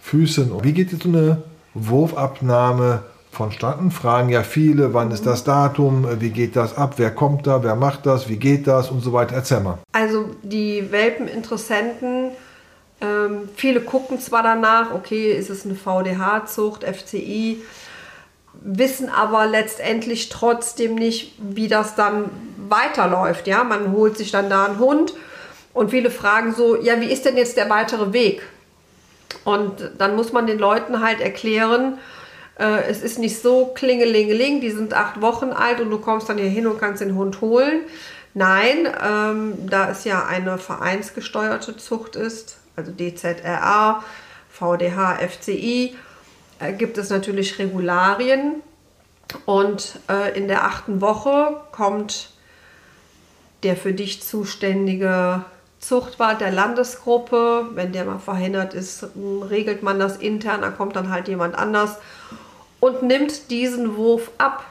Füßen. 0.00 0.52
Wie 0.62 0.72
geht 0.72 0.92
jetzt 0.92 1.02
so 1.02 1.08
eine 1.08 1.42
Wurfabnahme 1.74 3.02
vonstatten? 3.32 3.90
Fragen 3.90 4.28
ja 4.28 4.42
viele, 4.44 4.94
wann 4.94 5.10
ist 5.10 5.26
das 5.26 5.42
Datum, 5.42 6.06
wie 6.20 6.30
geht 6.30 6.54
das 6.54 6.76
ab, 6.76 6.94
wer 6.98 7.10
kommt 7.10 7.46
da, 7.46 7.64
wer 7.64 7.74
macht 7.74 8.06
das, 8.06 8.28
wie 8.28 8.36
geht 8.36 8.66
das 8.68 8.90
und 8.90 9.00
so 9.00 9.12
weiter. 9.12 9.34
Erzähl 9.34 9.60
mal. 9.60 9.78
Also 9.92 10.30
die 10.42 10.90
Welpeninteressenten, 10.90 12.30
ähm, 13.00 13.48
viele 13.56 13.80
gucken 13.80 14.20
zwar 14.20 14.44
danach, 14.44 14.94
okay, 14.94 15.32
ist 15.32 15.50
es 15.50 15.64
eine 15.64 15.74
VDH-Zucht, 15.74 16.84
FCI, 16.84 17.60
wissen 18.60 19.08
aber 19.08 19.46
letztendlich 19.46 20.28
trotzdem 20.28 20.94
nicht, 20.94 21.34
wie 21.38 21.68
das 21.68 21.94
dann 21.94 22.30
weiterläuft. 22.70 23.46
Ja, 23.46 23.64
man 23.64 23.92
holt 23.92 24.16
sich 24.16 24.30
dann 24.30 24.50
da 24.50 24.66
einen 24.66 24.78
Hund 24.78 25.14
und 25.72 25.90
viele 25.90 26.10
fragen 26.10 26.54
so, 26.54 26.80
ja, 26.80 27.00
wie 27.00 27.10
ist 27.10 27.24
denn 27.24 27.36
jetzt 27.36 27.56
der 27.56 27.70
weitere 27.70 28.12
Weg? 28.12 28.42
Und 29.44 29.92
dann 29.98 30.16
muss 30.16 30.32
man 30.32 30.46
den 30.46 30.58
Leuten 30.58 31.00
halt 31.00 31.20
erklären, 31.20 31.98
äh, 32.58 32.82
es 32.88 33.02
ist 33.02 33.18
nicht 33.18 33.40
so 33.40 33.66
klingelingeling, 33.74 34.60
die 34.60 34.70
sind 34.70 34.94
acht 34.94 35.20
Wochen 35.20 35.50
alt 35.50 35.80
und 35.80 35.90
du 35.90 35.98
kommst 35.98 36.28
dann 36.28 36.38
hier 36.38 36.48
hin 36.48 36.66
und 36.66 36.80
kannst 36.80 37.00
den 37.00 37.14
Hund 37.14 37.40
holen. 37.40 37.82
Nein, 38.34 38.88
ähm, 39.02 39.54
da 39.68 39.90
es 39.90 40.04
ja 40.04 40.26
eine 40.26 40.58
vereinsgesteuerte 40.58 41.76
Zucht 41.76 42.16
ist, 42.16 42.58
also 42.76 42.92
DZRA, 42.92 44.04
VDH, 44.50 45.18
FCI, 45.28 45.96
äh, 46.58 46.72
gibt 46.72 46.98
es 46.98 47.10
natürlich 47.10 47.58
Regularien. 47.58 48.62
Und 49.44 49.98
äh, 50.08 50.36
in 50.38 50.48
der 50.48 50.64
achten 50.64 51.00
Woche 51.00 51.60
kommt 51.72 52.30
der 53.62 53.76
für 53.76 53.92
dich 53.92 54.22
zuständige 54.22 55.44
Zuchtwart 55.80 56.40
der 56.40 56.52
Landesgruppe. 56.52 57.66
Wenn 57.74 57.92
der 57.92 58.04
mal 58.04 58.18
verhindert 58.18 58.74
ist, 58.74 59.06
regelt 59.16 59.82
man 59.82 59.98
das 59.98 60.16
intern, 60.16 60.62
da 60.62 60.70
kommt 60.70 60.96
dann 60.96 61.10
halt 61.10 61.28
jemand 61.28 61.56
anders 61.56 61.96
und 62.80 63.02
nimmt 63.02 63.50
diesen 63.50 63.96
Wurf 63.96 64.30
ab. 64.38 64.64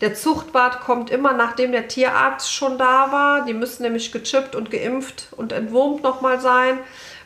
Der 0.00 0.14
Zuchtwart 0.14 0.80
kommt 0.80 1.10
immer, 1.10 1.34
nachdem 1.34 1.72
der 1.72 1.88
Tierarzt 1.88 2.52
schon 2.52 2.78
da 2.78 3.12
war. 3.12 3.44
Die 3.44 3.52
müssen 3.52 3.82
nämlich 3.82 4.12
gechippt 4.12 4.56
und 4.56 4.70
geimpft 4.70 5.28
und 5.36 5.52
entwurmt 5.52 6.02
nochmal 6.02 6.40
sein, 6.40 6.78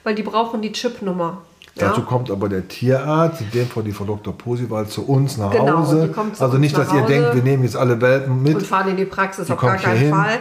weil 0.02 0.16
die 0.16 0.24
brauchen 0.24 0.60
die 0.60 0.72
Chipnummer. 0.72 1.42
Dazu 1.76 2.02
kommt 2.02 2.30
aber 2.30 2.48
der 2.48 2.68
Tierarzt, 2.68 3.40
in 3.40 3.50
dem 3.50 3.66
Fall 3.68 3.82
die 3.82 3.90
Frau 3.92 4.04
Dr. 4.04 4.36
Posival, 4.38 4.86
zu 4.86 5.06
uns 5.08 5.36
nach 5.38 5.50
Genau, 5.50 5.78
Hause. 5.78 6.06
die 6.06 6.12
kommt 6.12 6.36
zu 6.36 6.44
also 6.44 6.56
nicht, 6.58 6.76
dass 6.78 6.92
ihr 6.92 7.02
Hause. 7.02 7.12
denkt, 7.12 7.34
wir 7.34 7.42
nehmen 7.42 7.64
jetzt 7.64 7.76
alle 7.76 8.00
Welpen 8.00 8.42
mit. 8.42 8.54
und 8.54 8.66
fahren 8.66 8.90
in 8.90 8.96
die 8.96 9.04
Praxis 9.04 9.46
Die 9.46 9.52
auf 9.52 9.58
gar 9.60 9.76
keinen 9.76 9.98
hin. 9.98 10.10
Fall. 10.14 10.38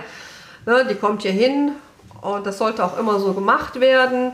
Ne, 0.67 0.85
die 0.89 0.95
kommt 0.95 1.23
hier 1.23 1.31
hin 1.31 1.71
und 2.21 2.45
das 2.45 2.59
sollte 2.59 2.85
auch 2.85 2.97
immer 2.99 3.19
so 3.19 3.33
gemacht 3.33 3.79
werden. 3.79 4.33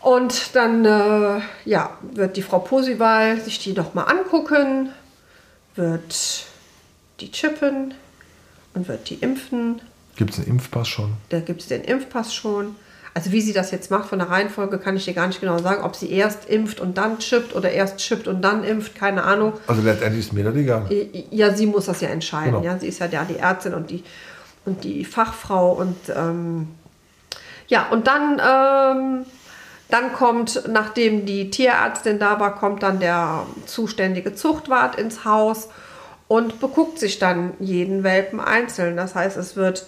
Und 0.00 0.54
dann 0.54 0.84
äh, 0.84 1.40
ja, 1.64 1.90
wird 2.12 2.36
die 2.36 2.42
Frau 2.42 2.58
Posival 2.60 3.40
sich 3.40 3.58
die 3.58 3.74
doch 3.74 3.94
mal 3.94 4.04
angucken, 4.04 4.90
wird 5.76 6.44
die 7.20 7.30
chippen 7.32 7.94
und 8.74 8.86
wird 8.86 9.08
die 9.10 9.14
impfen. 9.16 9.80
Gibt 10.16 10.32
es 10.34 10.38
einen 10.38 10.46
Impfpass 10.48 10.86
schon? 10.88 11.14
Da 11.30 11.40
gibt 11.40 11.62
es 11.62 11.68
den 11.68 11.82
Impfpass 11.82 12.34
schon. 12.34 12.76
Also 13.16 13.30
wie 13.30 13.40
sie 13.40 13.52
das 13.52 13.70
jetzt 13.70 13.92
macht 13.92 14.08
von 14.08 14.18
der 14.18 14.28
Reihenfolge, 14.28 14.78
kann 14.78 14.96
ich 14.96 15.04
dir 15.04 15.14
gar 15.14 15.28
nicht 15.28 15.40
genau 15.40 15.58
sagen. 15.58 15.84
Ob 15.84 15.94
sie 15.94 16.10
erst 16.10 16.50
impft 16.50 16.80
und 16.80 16.98
dann 16.98 17.20
chippt 17.20 17.54
oder 17.54 17.70
erst 17.70 17.98
chippt 17.98 18.26
und 18.26 18.42
dann 18.42 18.64
impft, 18.64 18.96
keine 18.96 19.22
Ahnung. 19.22 19.52
Also 19.68 19.82
letztendlich 19.82 20.26
ist 20.26 20.32
mir 20.32 20.42
das 20.42 20.56
egal. 20.56 20.86
Ja, 21.30 21.54
sie 21.54 21.66
muss 21.66 21.86
das 21.86 22.00
ja 22.00 22.08
entscheiden. 22.08 22.54
Genau. 22.54 22.64
Ja, 22.64 22.76
sie 22.76 22.88
ist 22.88 22.98
ja 22.98 23.06
die 23.06 23.36
Ärztin 23.36 23.72
und 23.74 23.90
die, 23.90 24.02
und 24.64 24.82
die 24.82 25.04
Fachfrau. 25.04 25.72
Und 25.74 25.96
ähm, 26.08 26.68
ja, 27.68 27.86
und 27.90 28.08
dann, 28.08 28.40
ähm, 28.44 29.26
dann 29.90 30.12
kommt, 30.12 30.64
nachdem 30.68 31.24
die 31.24 31.50
Tierärztin 31.50 32.18
da 32.18 32.40
war, 32.40 32.56
kommt 32.56 32.82
dann 32.82 32.98
der 32.98 33.46
zuständige 33.66 34.34
Zuchtwart 34.34 34.96
ins 34.96 35.24
Haus 35.24 35.68
und 36.26 36.58
beguckt 36.58 36.98
sich 36.98 37.20
dann 37.20 37.52
jeden 37.60 38.02
Welpen 38.02 38.40
einzeln. 38.40 38.96
Das 38.96 39.14
heißt, 39.14 39.36
es 39.36 39.54
wird 39.54 39.86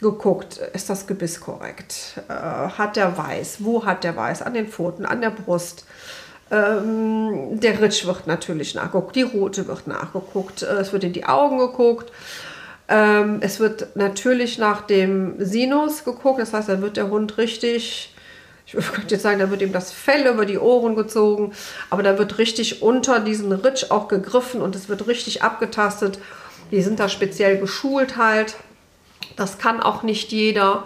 geguckt, 0.00 0.58
ist 0.72 0.88
das 0.90 1.06
Gebiss 1.06 1.40
korrekt? 1.40 2.20
Äh, 2.28 2.32
hat 2.32 2.96
der 2.96 3.16
Weiß? 3.16 3.58
Wo 3.60 3.84
hat 3.84 4.04
der 4.04 4.16
Weiß? 4.16 4.42
An 4.42 4.54
den 4.54 4.68
Pfoten, 4.68 5.04
an 5.04 5.20
der 5.20 5.30
Brust. 5.30 5.84
Ähm, 6.50 7.60
der 7.60 7.80
Ritsch 7.80 8.06
wird 8.06 8.26
natürlich 8.26 8.74
nachgeguckt, 8.74 9.14
die 9.14 9.22
Rote 9.22 9.68
wird 9.68 9.86
nachgeguckt, 9.86 10.62
äh, 10.62 10.78
es 10.78 10.92
wird 10.92 11.04
in 11.04 11.12
die 11.12 11.24
Augen 11.24 11.58
geguckt. 11.58 12.10
Ähm, 12.88 13.38
es 13.40 13.60
wird 13.60 13.94
natürlich 13.94 14.58
nach 14.58 14.80
dem 14.80 15.34
Sinus 15.38 16.04
geguckt, 16.04 16.40
das 16.40 16.52
heißt, 16.52 16.68
da 16.68 16.82
wird 16.82 16.96
der 16.96 17.08
Hund 17.08 17.38
richtig, 17.38 18.16
ich 18.66 18.72
könnte 18.92 19.14
jetzt 19.14 19.22
sagen, 19.22 19.38
da 19.38 19.50
wird 19.50 19.62
ihm 19.62 19.72
das 19.72 19.92
Fell 19.92 20.26
über 20.26 20.44
die 20.44 20.58
Ohren 20.58 20.96
gezogen, 20.96 21.52
aber 21.88 22.02
da 22.02 22.18
wird 22.18 22.38
richtig 22.38 22.82
unter 22.82 23.20
diesen 23.20 23.52
Ritsch 23.52 23.90
auch 23.90 24.08
gegriffen 24.08 24.60
und 24.60 24.74
es 24.74 24.88
wird 24.88 25.06
richtig 25.06 25.42
abgetastet. 25.44 26.18
Die 26.72 26.82
sind 26.82 26.98
da 26.98 27.08
speziell 27.08 27.58
geschult 27.58 28.16
halt. 28.16 28.56
Das 29.36 29.58
kann 29.58 29.80
auch 29.80 30.02
nicht 30.02 30.32
jeder. 30.32 30.84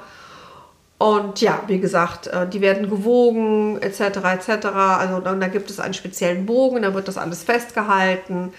Und 0.99 1.41
ja, 1.41 1.63
wie 1.67 1.81
gesagt, 1.81 2.29
äh, 2.29 2.49
die 2.49 2.61
werden 2.61 2.89
gewogen 2.89 3.81
etc. 3.83 4.01
etc. 4.01 4.67
Also 4.67 5.21
dann, 5.21 5.41
da 5.41 5.49
gibt 5.49 5.71
es 5.71 5.81
einen 5.81 5.95
speziellen 5.95 6.47
Bogen, 6.47 6.83
da 6.83 6.95
wird 6.95 7.09
das 7.09 7.19
alles 7.19 7.43
festgehalten. 7.43 8.53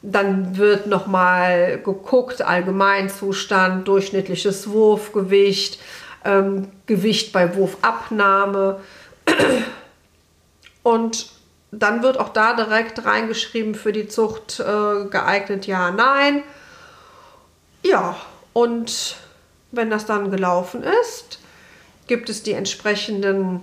Dann 0.00 0.56
wird 0.56 0.86
nochmal 0.86 1.78
geguckt, 1.78 2.40
Allgemeinzustand, 2.42 3.86
durchschnittliches 3.86 4.70
Wurfgewicht, 4.70 5.80
ähm, 6.24 6.68
Gewicht 6.86 7.32
bei 7.32 7.54
Wurfabnahme. 7.54 8.80
Und 10.82 11.30
dann 11.70 12.02
wird 12.02 12.18
auch 12.18 12.30
da 12.30 12.54
direkt 12.54 13.04
reingeschrieben 13.04 13.74
für 13.74 13.92
die 13.92 14.08
Zucht 14.08 14.60
äh, 14.60 15.04
geeignet, 15.10 15.66
ja, 15.66 15.90
nein. 15.90 16.42
Ja, 17.84 18.16
und 18.58 19.14
wenn 19.70 19.88
das 19.88 20.04
dann 20.04 20.32
gelaufen 20.32 20.82
ist, 20.82 21.38
gibt 22.08 22.28
es 22.28 22.42
die 22.42 22.54
entsprechenden 22.54 23.60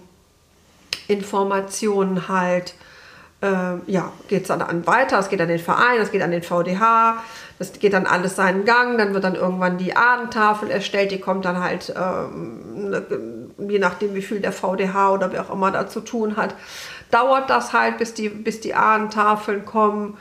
Informationen 1.09 2.29
halt. 2.29 2.75
Äh, 3.41 3.75
ja, 3.87 4.13
geht 4.29 4.43
es 4.43 4.47
dann 4.47 4.61
an 4.61 4.87
weiter, 4.87 5.19
es 5.19 5.27
geht 5.27 5.41
an 5.41 5.49
den 5.49 5.59
Verein, 5.59 5.99
es 5.99 6.11
geht 6.11 6.21
an 6.21 6.31
den 6.31 6.43
VDH, 6.43 7.21
das 7.59 7.73
geht 7.73 7.91
dann 7.91 8.05
alles 8.05 8.37
seinen 8.37 8.63
Gang, 8.63 8.97
dann 8.97 9.13
wird 9.13 9.25
dann 9.25 9.35
irgendwann 9.35 9.77
die 9.77 9.97
Ahnentafel 9.97 10.71
erstellt, 10.71 11.11
die 11.11 11.19
kommt 11.19 11.43
dann 11.43 11.61
halt, 11.61 11.93
ähm, 11.93 12.89
ne, 12.91 13.05
je 13.67 13.79
nachdem 13.79 14.15
wie 14.15 14.21
viel 14.21 14.39
der 14.39 14.53
VDH 14.53 15.11
oder 15.11 15.33
wer 15.33 15.41
auch 15.43 15.53
immer 15.53 15.71
da 15.71 15.89
zu 15.89 15.99
tun 15.99 16.37
hat, 16.37 16.55
dauert 17.11 17.49
das 17.49 17.73
halt, 17.73 17.97
bis 17.97 18.13
die, 18.13 18.29
bis 18.29 18.61
die 18.61 18.73
Ahnentafeln 18.73 19.65
kommen. 19.65 20.17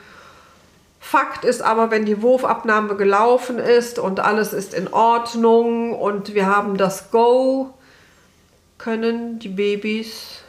Fakt 1.07 1.45
ist 1.45 1.61
aber, 1.61 1.91
wenn 1.91 2.07
die 2.07 2.23
Wurfabnahme 2.23 2.97
gelaufen 2.97 3.59
ist 3.59 3.99
und 3.99 4.21
alles 4.21 4.55
ist 4.55 4.73
in 4.73 4.91
Ordnung 4.91 5.93
und 5.93 6.35
wir 6.35 6.47
haben 6.47 6.79
das 6.79 7.11
Go, 7.11 7.75
können 8.79 9.39
die 9.39 9.51
Babys 9.51 10.41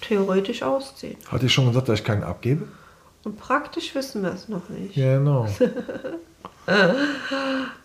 theoretisch 0.00 0.64
ausziehen. 0.64 1.16
Hatte 1.30 1.46
ich 1.46 1.54
schon 1.54 1.68
gesagt, 1.68 1.88
dass 1.88 2.00
ich 2.00 2.04
keinen 2.04 2.24
abgebe? 2.24 2.66
Und 3.22 3.38
praktisch 3.38 3.94
wissen 3.94 4.24
wir 4.24 4.32
es 4.32 4.48
noch 4.48 4.68
nicht. 4.68 4.94
Genau. 4.94 5.46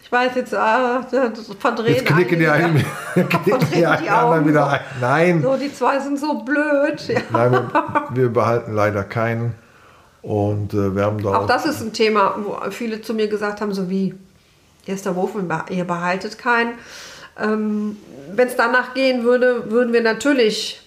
Ich 0.02 0.12
weiß 0.12 0.36
jetzt, 0.36 0.52
das 0.52 1.12
verdrehen 1.58 1.96
Jetzt 1.96 2.06
knicken 2.06 2.38
die, 2.38 2.48
einen, 2.48 2.84
knicken 3.14 3.60
die, 3.72 3.76
die 3.76 3.86
anderen 3.86 4.46
wieder 4.46 4.68
ein. 4.68 4.82
Nein, 5.00 5.42
So, 5.42 5.56
die 5.56 5.74
zwei 5.74 6.00
sind 6.00 6.20
so 6.20 6.40
blöd. 6.40 7.02
Nein 7.32 7.52
wir, 7.54 7.72
wir 8.10 8.30
behalten 8.30 8.74
leider 8.74 9.06
keinen. 9.06 9.56
Und 10.24 10.74
äh, 10.74 10.96
wir 10.96 11.04
haben 11.04 11.22
da 11.22 11.38
Auch 11.38 11.48
das 11.48 11.66
ist 11.66 11.82
ein 11.82 11.94
Thema, 11.94 12.36
wo 12.38 12.58
viele 12.72 13.02
zu 13.02 13.14
mir 13.14 13.28
gesagt 13.28 13.62
haben, 13.62 13.74
so 13.74 13.90
wie, 13.90 14.16
hier 14.86 14.96
ist 14.96 15.06
der 15.06 15.16
Wurf, 15.16 15.32
ihr 15.70 15.84
behaltet 15.84 16.38
keinen. 16.38 16.74
Ähm, 17.40 17.98
Wenn 18.32 18.48
es 18.48 18.56
danach 18.56 18.94
gehen 18.94 19.24
würde, 19.24 19.70
würden 19.70 19.92
wir 19.92 20.02
natürlich 20.02 20.82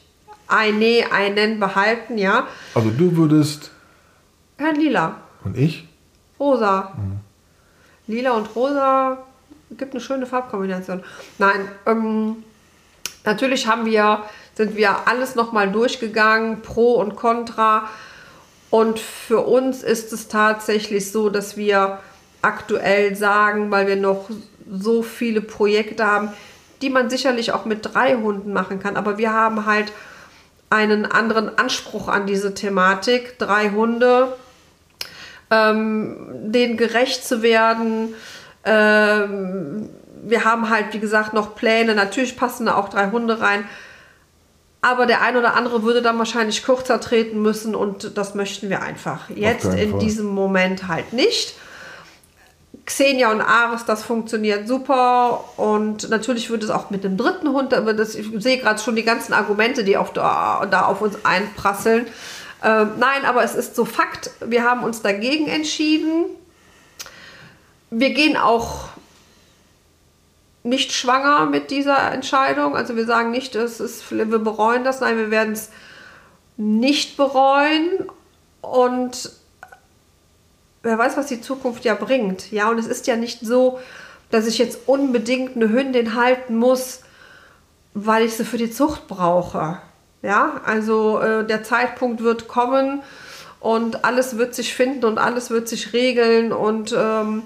ein, 0.48 0.78
nee, 0.78 1.04
einen 1.04 1.60
behalten, 1.60 2.18
ja. 2.18 2.46
Also 2.74 2.90
du 2.90 3.16
würdest 3.16 3.70
Herrn 4.56 4.76
Lila, 4.76 5.16
und 5.44 5.56
ich? 5.56 5.86
rosa. 6.40 6.92
Lila 8.06 8.32
und 8.32 8.54
rosa 8.54 9.18
gibt 9.70 9.92
eine 9.92 10.00
schöne 10.00 10.26
Farbkombination. 10.26 11.02
Nein, 11.38 11.68
ähm, 11.86 12.44
natürlich 13.24 13.66
haben 13.66 13.84
wir, 13.84 14.22
sind 14.54 14.76
wir 14.76 15.08
alles 15.08 15.34
nochmal 15.34 15.70
durchgegangen, 15.70 16.62
Pro 16.62 16.94
und 16.94 17.16
Contra. 17.16 17.88
Und 18.70 18.98
für 18.98 19.40
uns 19.46 19.82
ist 19.82 20.12
es 20.12 20.28
tatsächlich 20.28 21.12
so, 21.12 21.30
dass 21.30 21.56
wir 21.56 21.98
aktuell 22.42 23.16
sagen, 23.16 23.70
weil 23.70 23.86
wir 23.86 23.96
noch 23.96 24.28
so 24.70 25.02
viele 25.02 25.40
Projekte 25.40 26.06
haben, 26.06 26.30
die 26.82 26.90
man 26.90 27.08
sicherlich 27.08 27.52
auch 27.52 27.64
mit 27.64 27.94
drei 27.94 28.16
Hunden 28.16 28.52
machen 28.52 28.80
kann. 28.80 28.96
Aber 28.96 29.18
wir 29.18 29.32
haben 29.32 29.66
halt 29.66 29.92
einen 30.68 31.06
anderen 31.06 31.58
Anspruch 31.58 32.08
an 32.08 32.26
diese 32.26 32.54
Thematik. 32.54 33.38
Drei 33.38 33.70
Hunde, 33.70 34.36
ähm, 35.50 36.52
denen 36.52 36.76
gerecht 36.76 37.24
zu 37.26 37.42
werden. 37.42 38.14
Ähm, 38.64 39.88
wir 40.22 40.44
haben 40.44 40.68
halt, 40.70 40.92
wie 40.92 40.98
gesagt, 40.98 41.32
noch 41.34 41.54
Pläne. 41.54 41.94
Natürlich 41.94 42.36
passen 42.36 42.66
da 42.66 42.74
auch 42.74 42.88
drei 42.88 43.10
Hunde 43.10 43.40
rein. 43.40 43.64
Aber 44.82 45.06
der 45.06 45.22
ein 45.22 45.36
oder 45.36 45.54
andere 45.54 45.82
würde 45.82 46.02
dann 46.02 46.18
wahrscheinlich 46.18 46.62
kürzer 46.62 47.00
treten 47.00 47.42
müssen 47.42 47.74
und 47.74 48.16
das 48.16 48.34
möchten 48.34 48.70
wir 48.70 48.82
einfach. 48.82 49.28
Jetzt 49.30 49.64
in 49.64 49.90
Fall. 49.92 50.00
diesem 50.00 50.26
Moment 50.26 50.86
halt 50.86 51.12
nicht. 51.12 51.56
Xenia 52.84 53.32
und 53.32 53.40
Ares, 53.40 53.84
das 53.84 54.04
funktioniert 54.04 54.68
super. 54.68 55.44
Und 55.56 56.08
natürlich 56.08 56.50
wird 56.50 56.62
es 56.62 56.70
auch 56.70 56.90
mit 56.90 57.02
dem 57.02 57.16
dritten 57.16 57.48
Hund, 57.48 57.74
aber 57.74 57.94
das, 57.94 58.14
ich 58.14 58.28
sehe 58.36 58.58
gerade 58.58 58.80
schon 58.80 58.94
die 58.94 59.02
ganzen 59.02 59.32
Argumente, 59.32 59.82
die 59.82 59.96
auf, 59.96 60.12
da, 60.12 60.66
da 60.70 60.86
auf 60.86 61.00
uns 61.02 61.24
einprasseln. 61.24 62.06
Ähm, 62.62 62.92
nein, 62.98 63.24
aber 63.26 63.42
es 63.42 63.56
ist 63.56 63.74
so 63.74 63.84
Fakt, 63.84 64.30
wir 64.44 64.62
haben 64.62 64.84
uns 64.84 65.02
dagegen 65.02 65.48
entschieden. 65.48 66.26
Wir 67.90 68.10
gehen 68.10 68.36
auch 68.36 68.88
nicht 70.66 70.92
schwanger 70.92 71.46
mit 71.46 71.70
dieser 71.70 72.12
Entscheidung. 72.12 72.76
Also 72.76 72.96
wir 72.96 73.06
sagen 73.06 73.30
nicht, 73.30 73.54
es 73.54 73.80
ist, 73.80 74.10
wir 74.10 74.26
bereuen 74.26 74.84
das. 74.84 75.00
Nein, 75.00 75.16
wir 75.16 75.30
werden 75.30 75.52
es 75.52 75.70
nicht 76.56 77.16
bereuen. 77.16 78.06
Und 78.60 79.30
wer 80.82 80.98
weiß, 80.98 81.16
was 81.16 81.26
die 81.26 81.40
Zukunft 81.40 81.84
ja 81.84 81.94
bringt. 81.94 82.50
Ja, 82.50 82.68
und 82.68 82.78
es 82.78 82.86
ist 82.86 83.06
ja 83.06 83.16
nicht 83.16 83.40
so, 83.40 83.78
dass 84.30 84.46
ich 84.46 84.58
jetzt 84.58 84.80
unbedingt 84.86 85.56
eine 85.56 85.70
Hündin 85.70 86.14
halten 86.14 86.56
muss, 86.56 87.02
weil 87.94 88.24
ich 88.24 88.36
sie 88.36 88.44
für 88.44 88.58
die 88.58 88.70
Zucht 88.70 89.06
brauche. 89.08 89.78
Ja, 90.22 90.60
also 90.64 91.20
äh, 91.20 91.46
der 91.46 91.62
Zeitpunkt 91.62 92.22
wird 92.22 92.48
kommen 92.48 93.02
und 93.60 94.04
alles 94.04 94.38
wird 94.38 94.54
sich 94.54 94.74
finden 94.74 95.04
und 95.04 95.18
alles 95.18 95.50
wird 95.50 95.68
sich 95.68 95.92
regeln 95.92 96.52
und 96.52 96.94
ähm, 96.96 97.44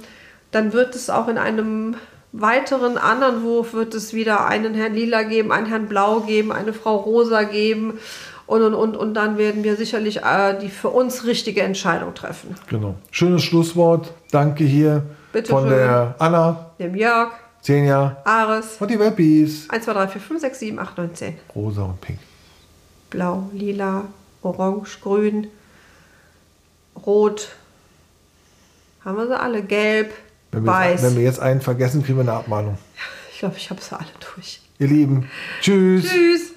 dann 0.50 0.72
wird 0.72 0.94
es 0.94 1.10
auch 1.10 1.28
in 1.28 1.36
einem 1.36 1.96
weiteren 2.32 2.98
anderen 2.98 3.42
Wurf 3.42 3.72
wird 3.72 3.94
es 3.94 4.12
wieder 4.14 4.46
einen 4.46 4.74
Herrn 4.74 4.94
Lila 4.94 5.22
geben, 5.22 5.52
einen 5.52 5.66
Herrn 5.66 5.86
Blau 5.88 6.20
geben, 6.20 6.52
eine 6.52 6.72
Frau 6.72 6.96
Rosa 6.96 7.42
geben. 7.42 7.98
Und, 8.46 8.62
und, 8.62 8.74
und, 8.74 8.96
und 8.96 9.14
dann 9.14 9.38
werden 9.38 9.62
wir 9.62 9.76
sicherlich 9.76 10.22
äh, 10.22 10.58
die 10.58 10.68
für 10.70 10.88
uns 10.88 11.24
richtige 11.24 11.62
Entscheidung 11.62 12.14
treffen. 12.14 12.56
Genau. 12.68 12.96
Schönes 13.12 13.44
Schlusswort. 13.44 14.12
Danke 14.32 14.64
hier 14.64 15.04
Bitte 15.32 15.50
von 15.50 15.68
schön. 15.68 15.70
der 15.78 16.16
Anna, 16.18 16.72
Dem 16.80 16.96
Jörg, 16.96 17.30
Xenia 17.62 18.16
Ares, 18.24 18.76
und 18.80 18.90
die 18.90 18.98
Webbies. 18.98 19.70
1, 19.70 19.84
2, 19.84 19.92
3, 19.92 20.08
4, 20.08 20.20
5, 20.20 20.40
6, 20.40 20.58
7, 20.58 20.78
8, 20.80 20.98
9, 20.98 21.14
10. 21.14 21.38
Rosa 21.54 21.82
und 21.82 22.00
Pink. 22.00 22.18
Blau, 23.10 23.48
lila, 23.52 24.04
orange, 24.42 24.98
grün, 25.00 25.46
rot. 27.06 27.50
Haben 29.04 29.16
wir 29.16 29.26
sie 29.28 29.38
alle? 29.38 29.62
Gelb, 29.62 30.12
Wenn 30.52 30.64
wir, 30.64 30.72
weiß. 30.72 30.92
jetzt, 30.92 31.02
wenn 31.02 31.16
wir 31.16 31.24
jetzt 31.24 31.40
einen 31.40 31.60
vergessen, 31.60 32.02
kriegen 32.02 32.18
wir 32.18 32.22
eine 32.22 32.32
Abmahnung. 32.32 32.78
ich 33.32 33.38
glaube, 33.38 33.56
ich 33.56 33.70
habe 33.70 33.80
sie 33.80 33.96
alle 33.96 34.08
durch. 34.34 34.60
Ihr 34.78 34.88
Lieben, 34.88 35.28
tschüss. 35.60 36.06
Tschüss. 36.08 36.52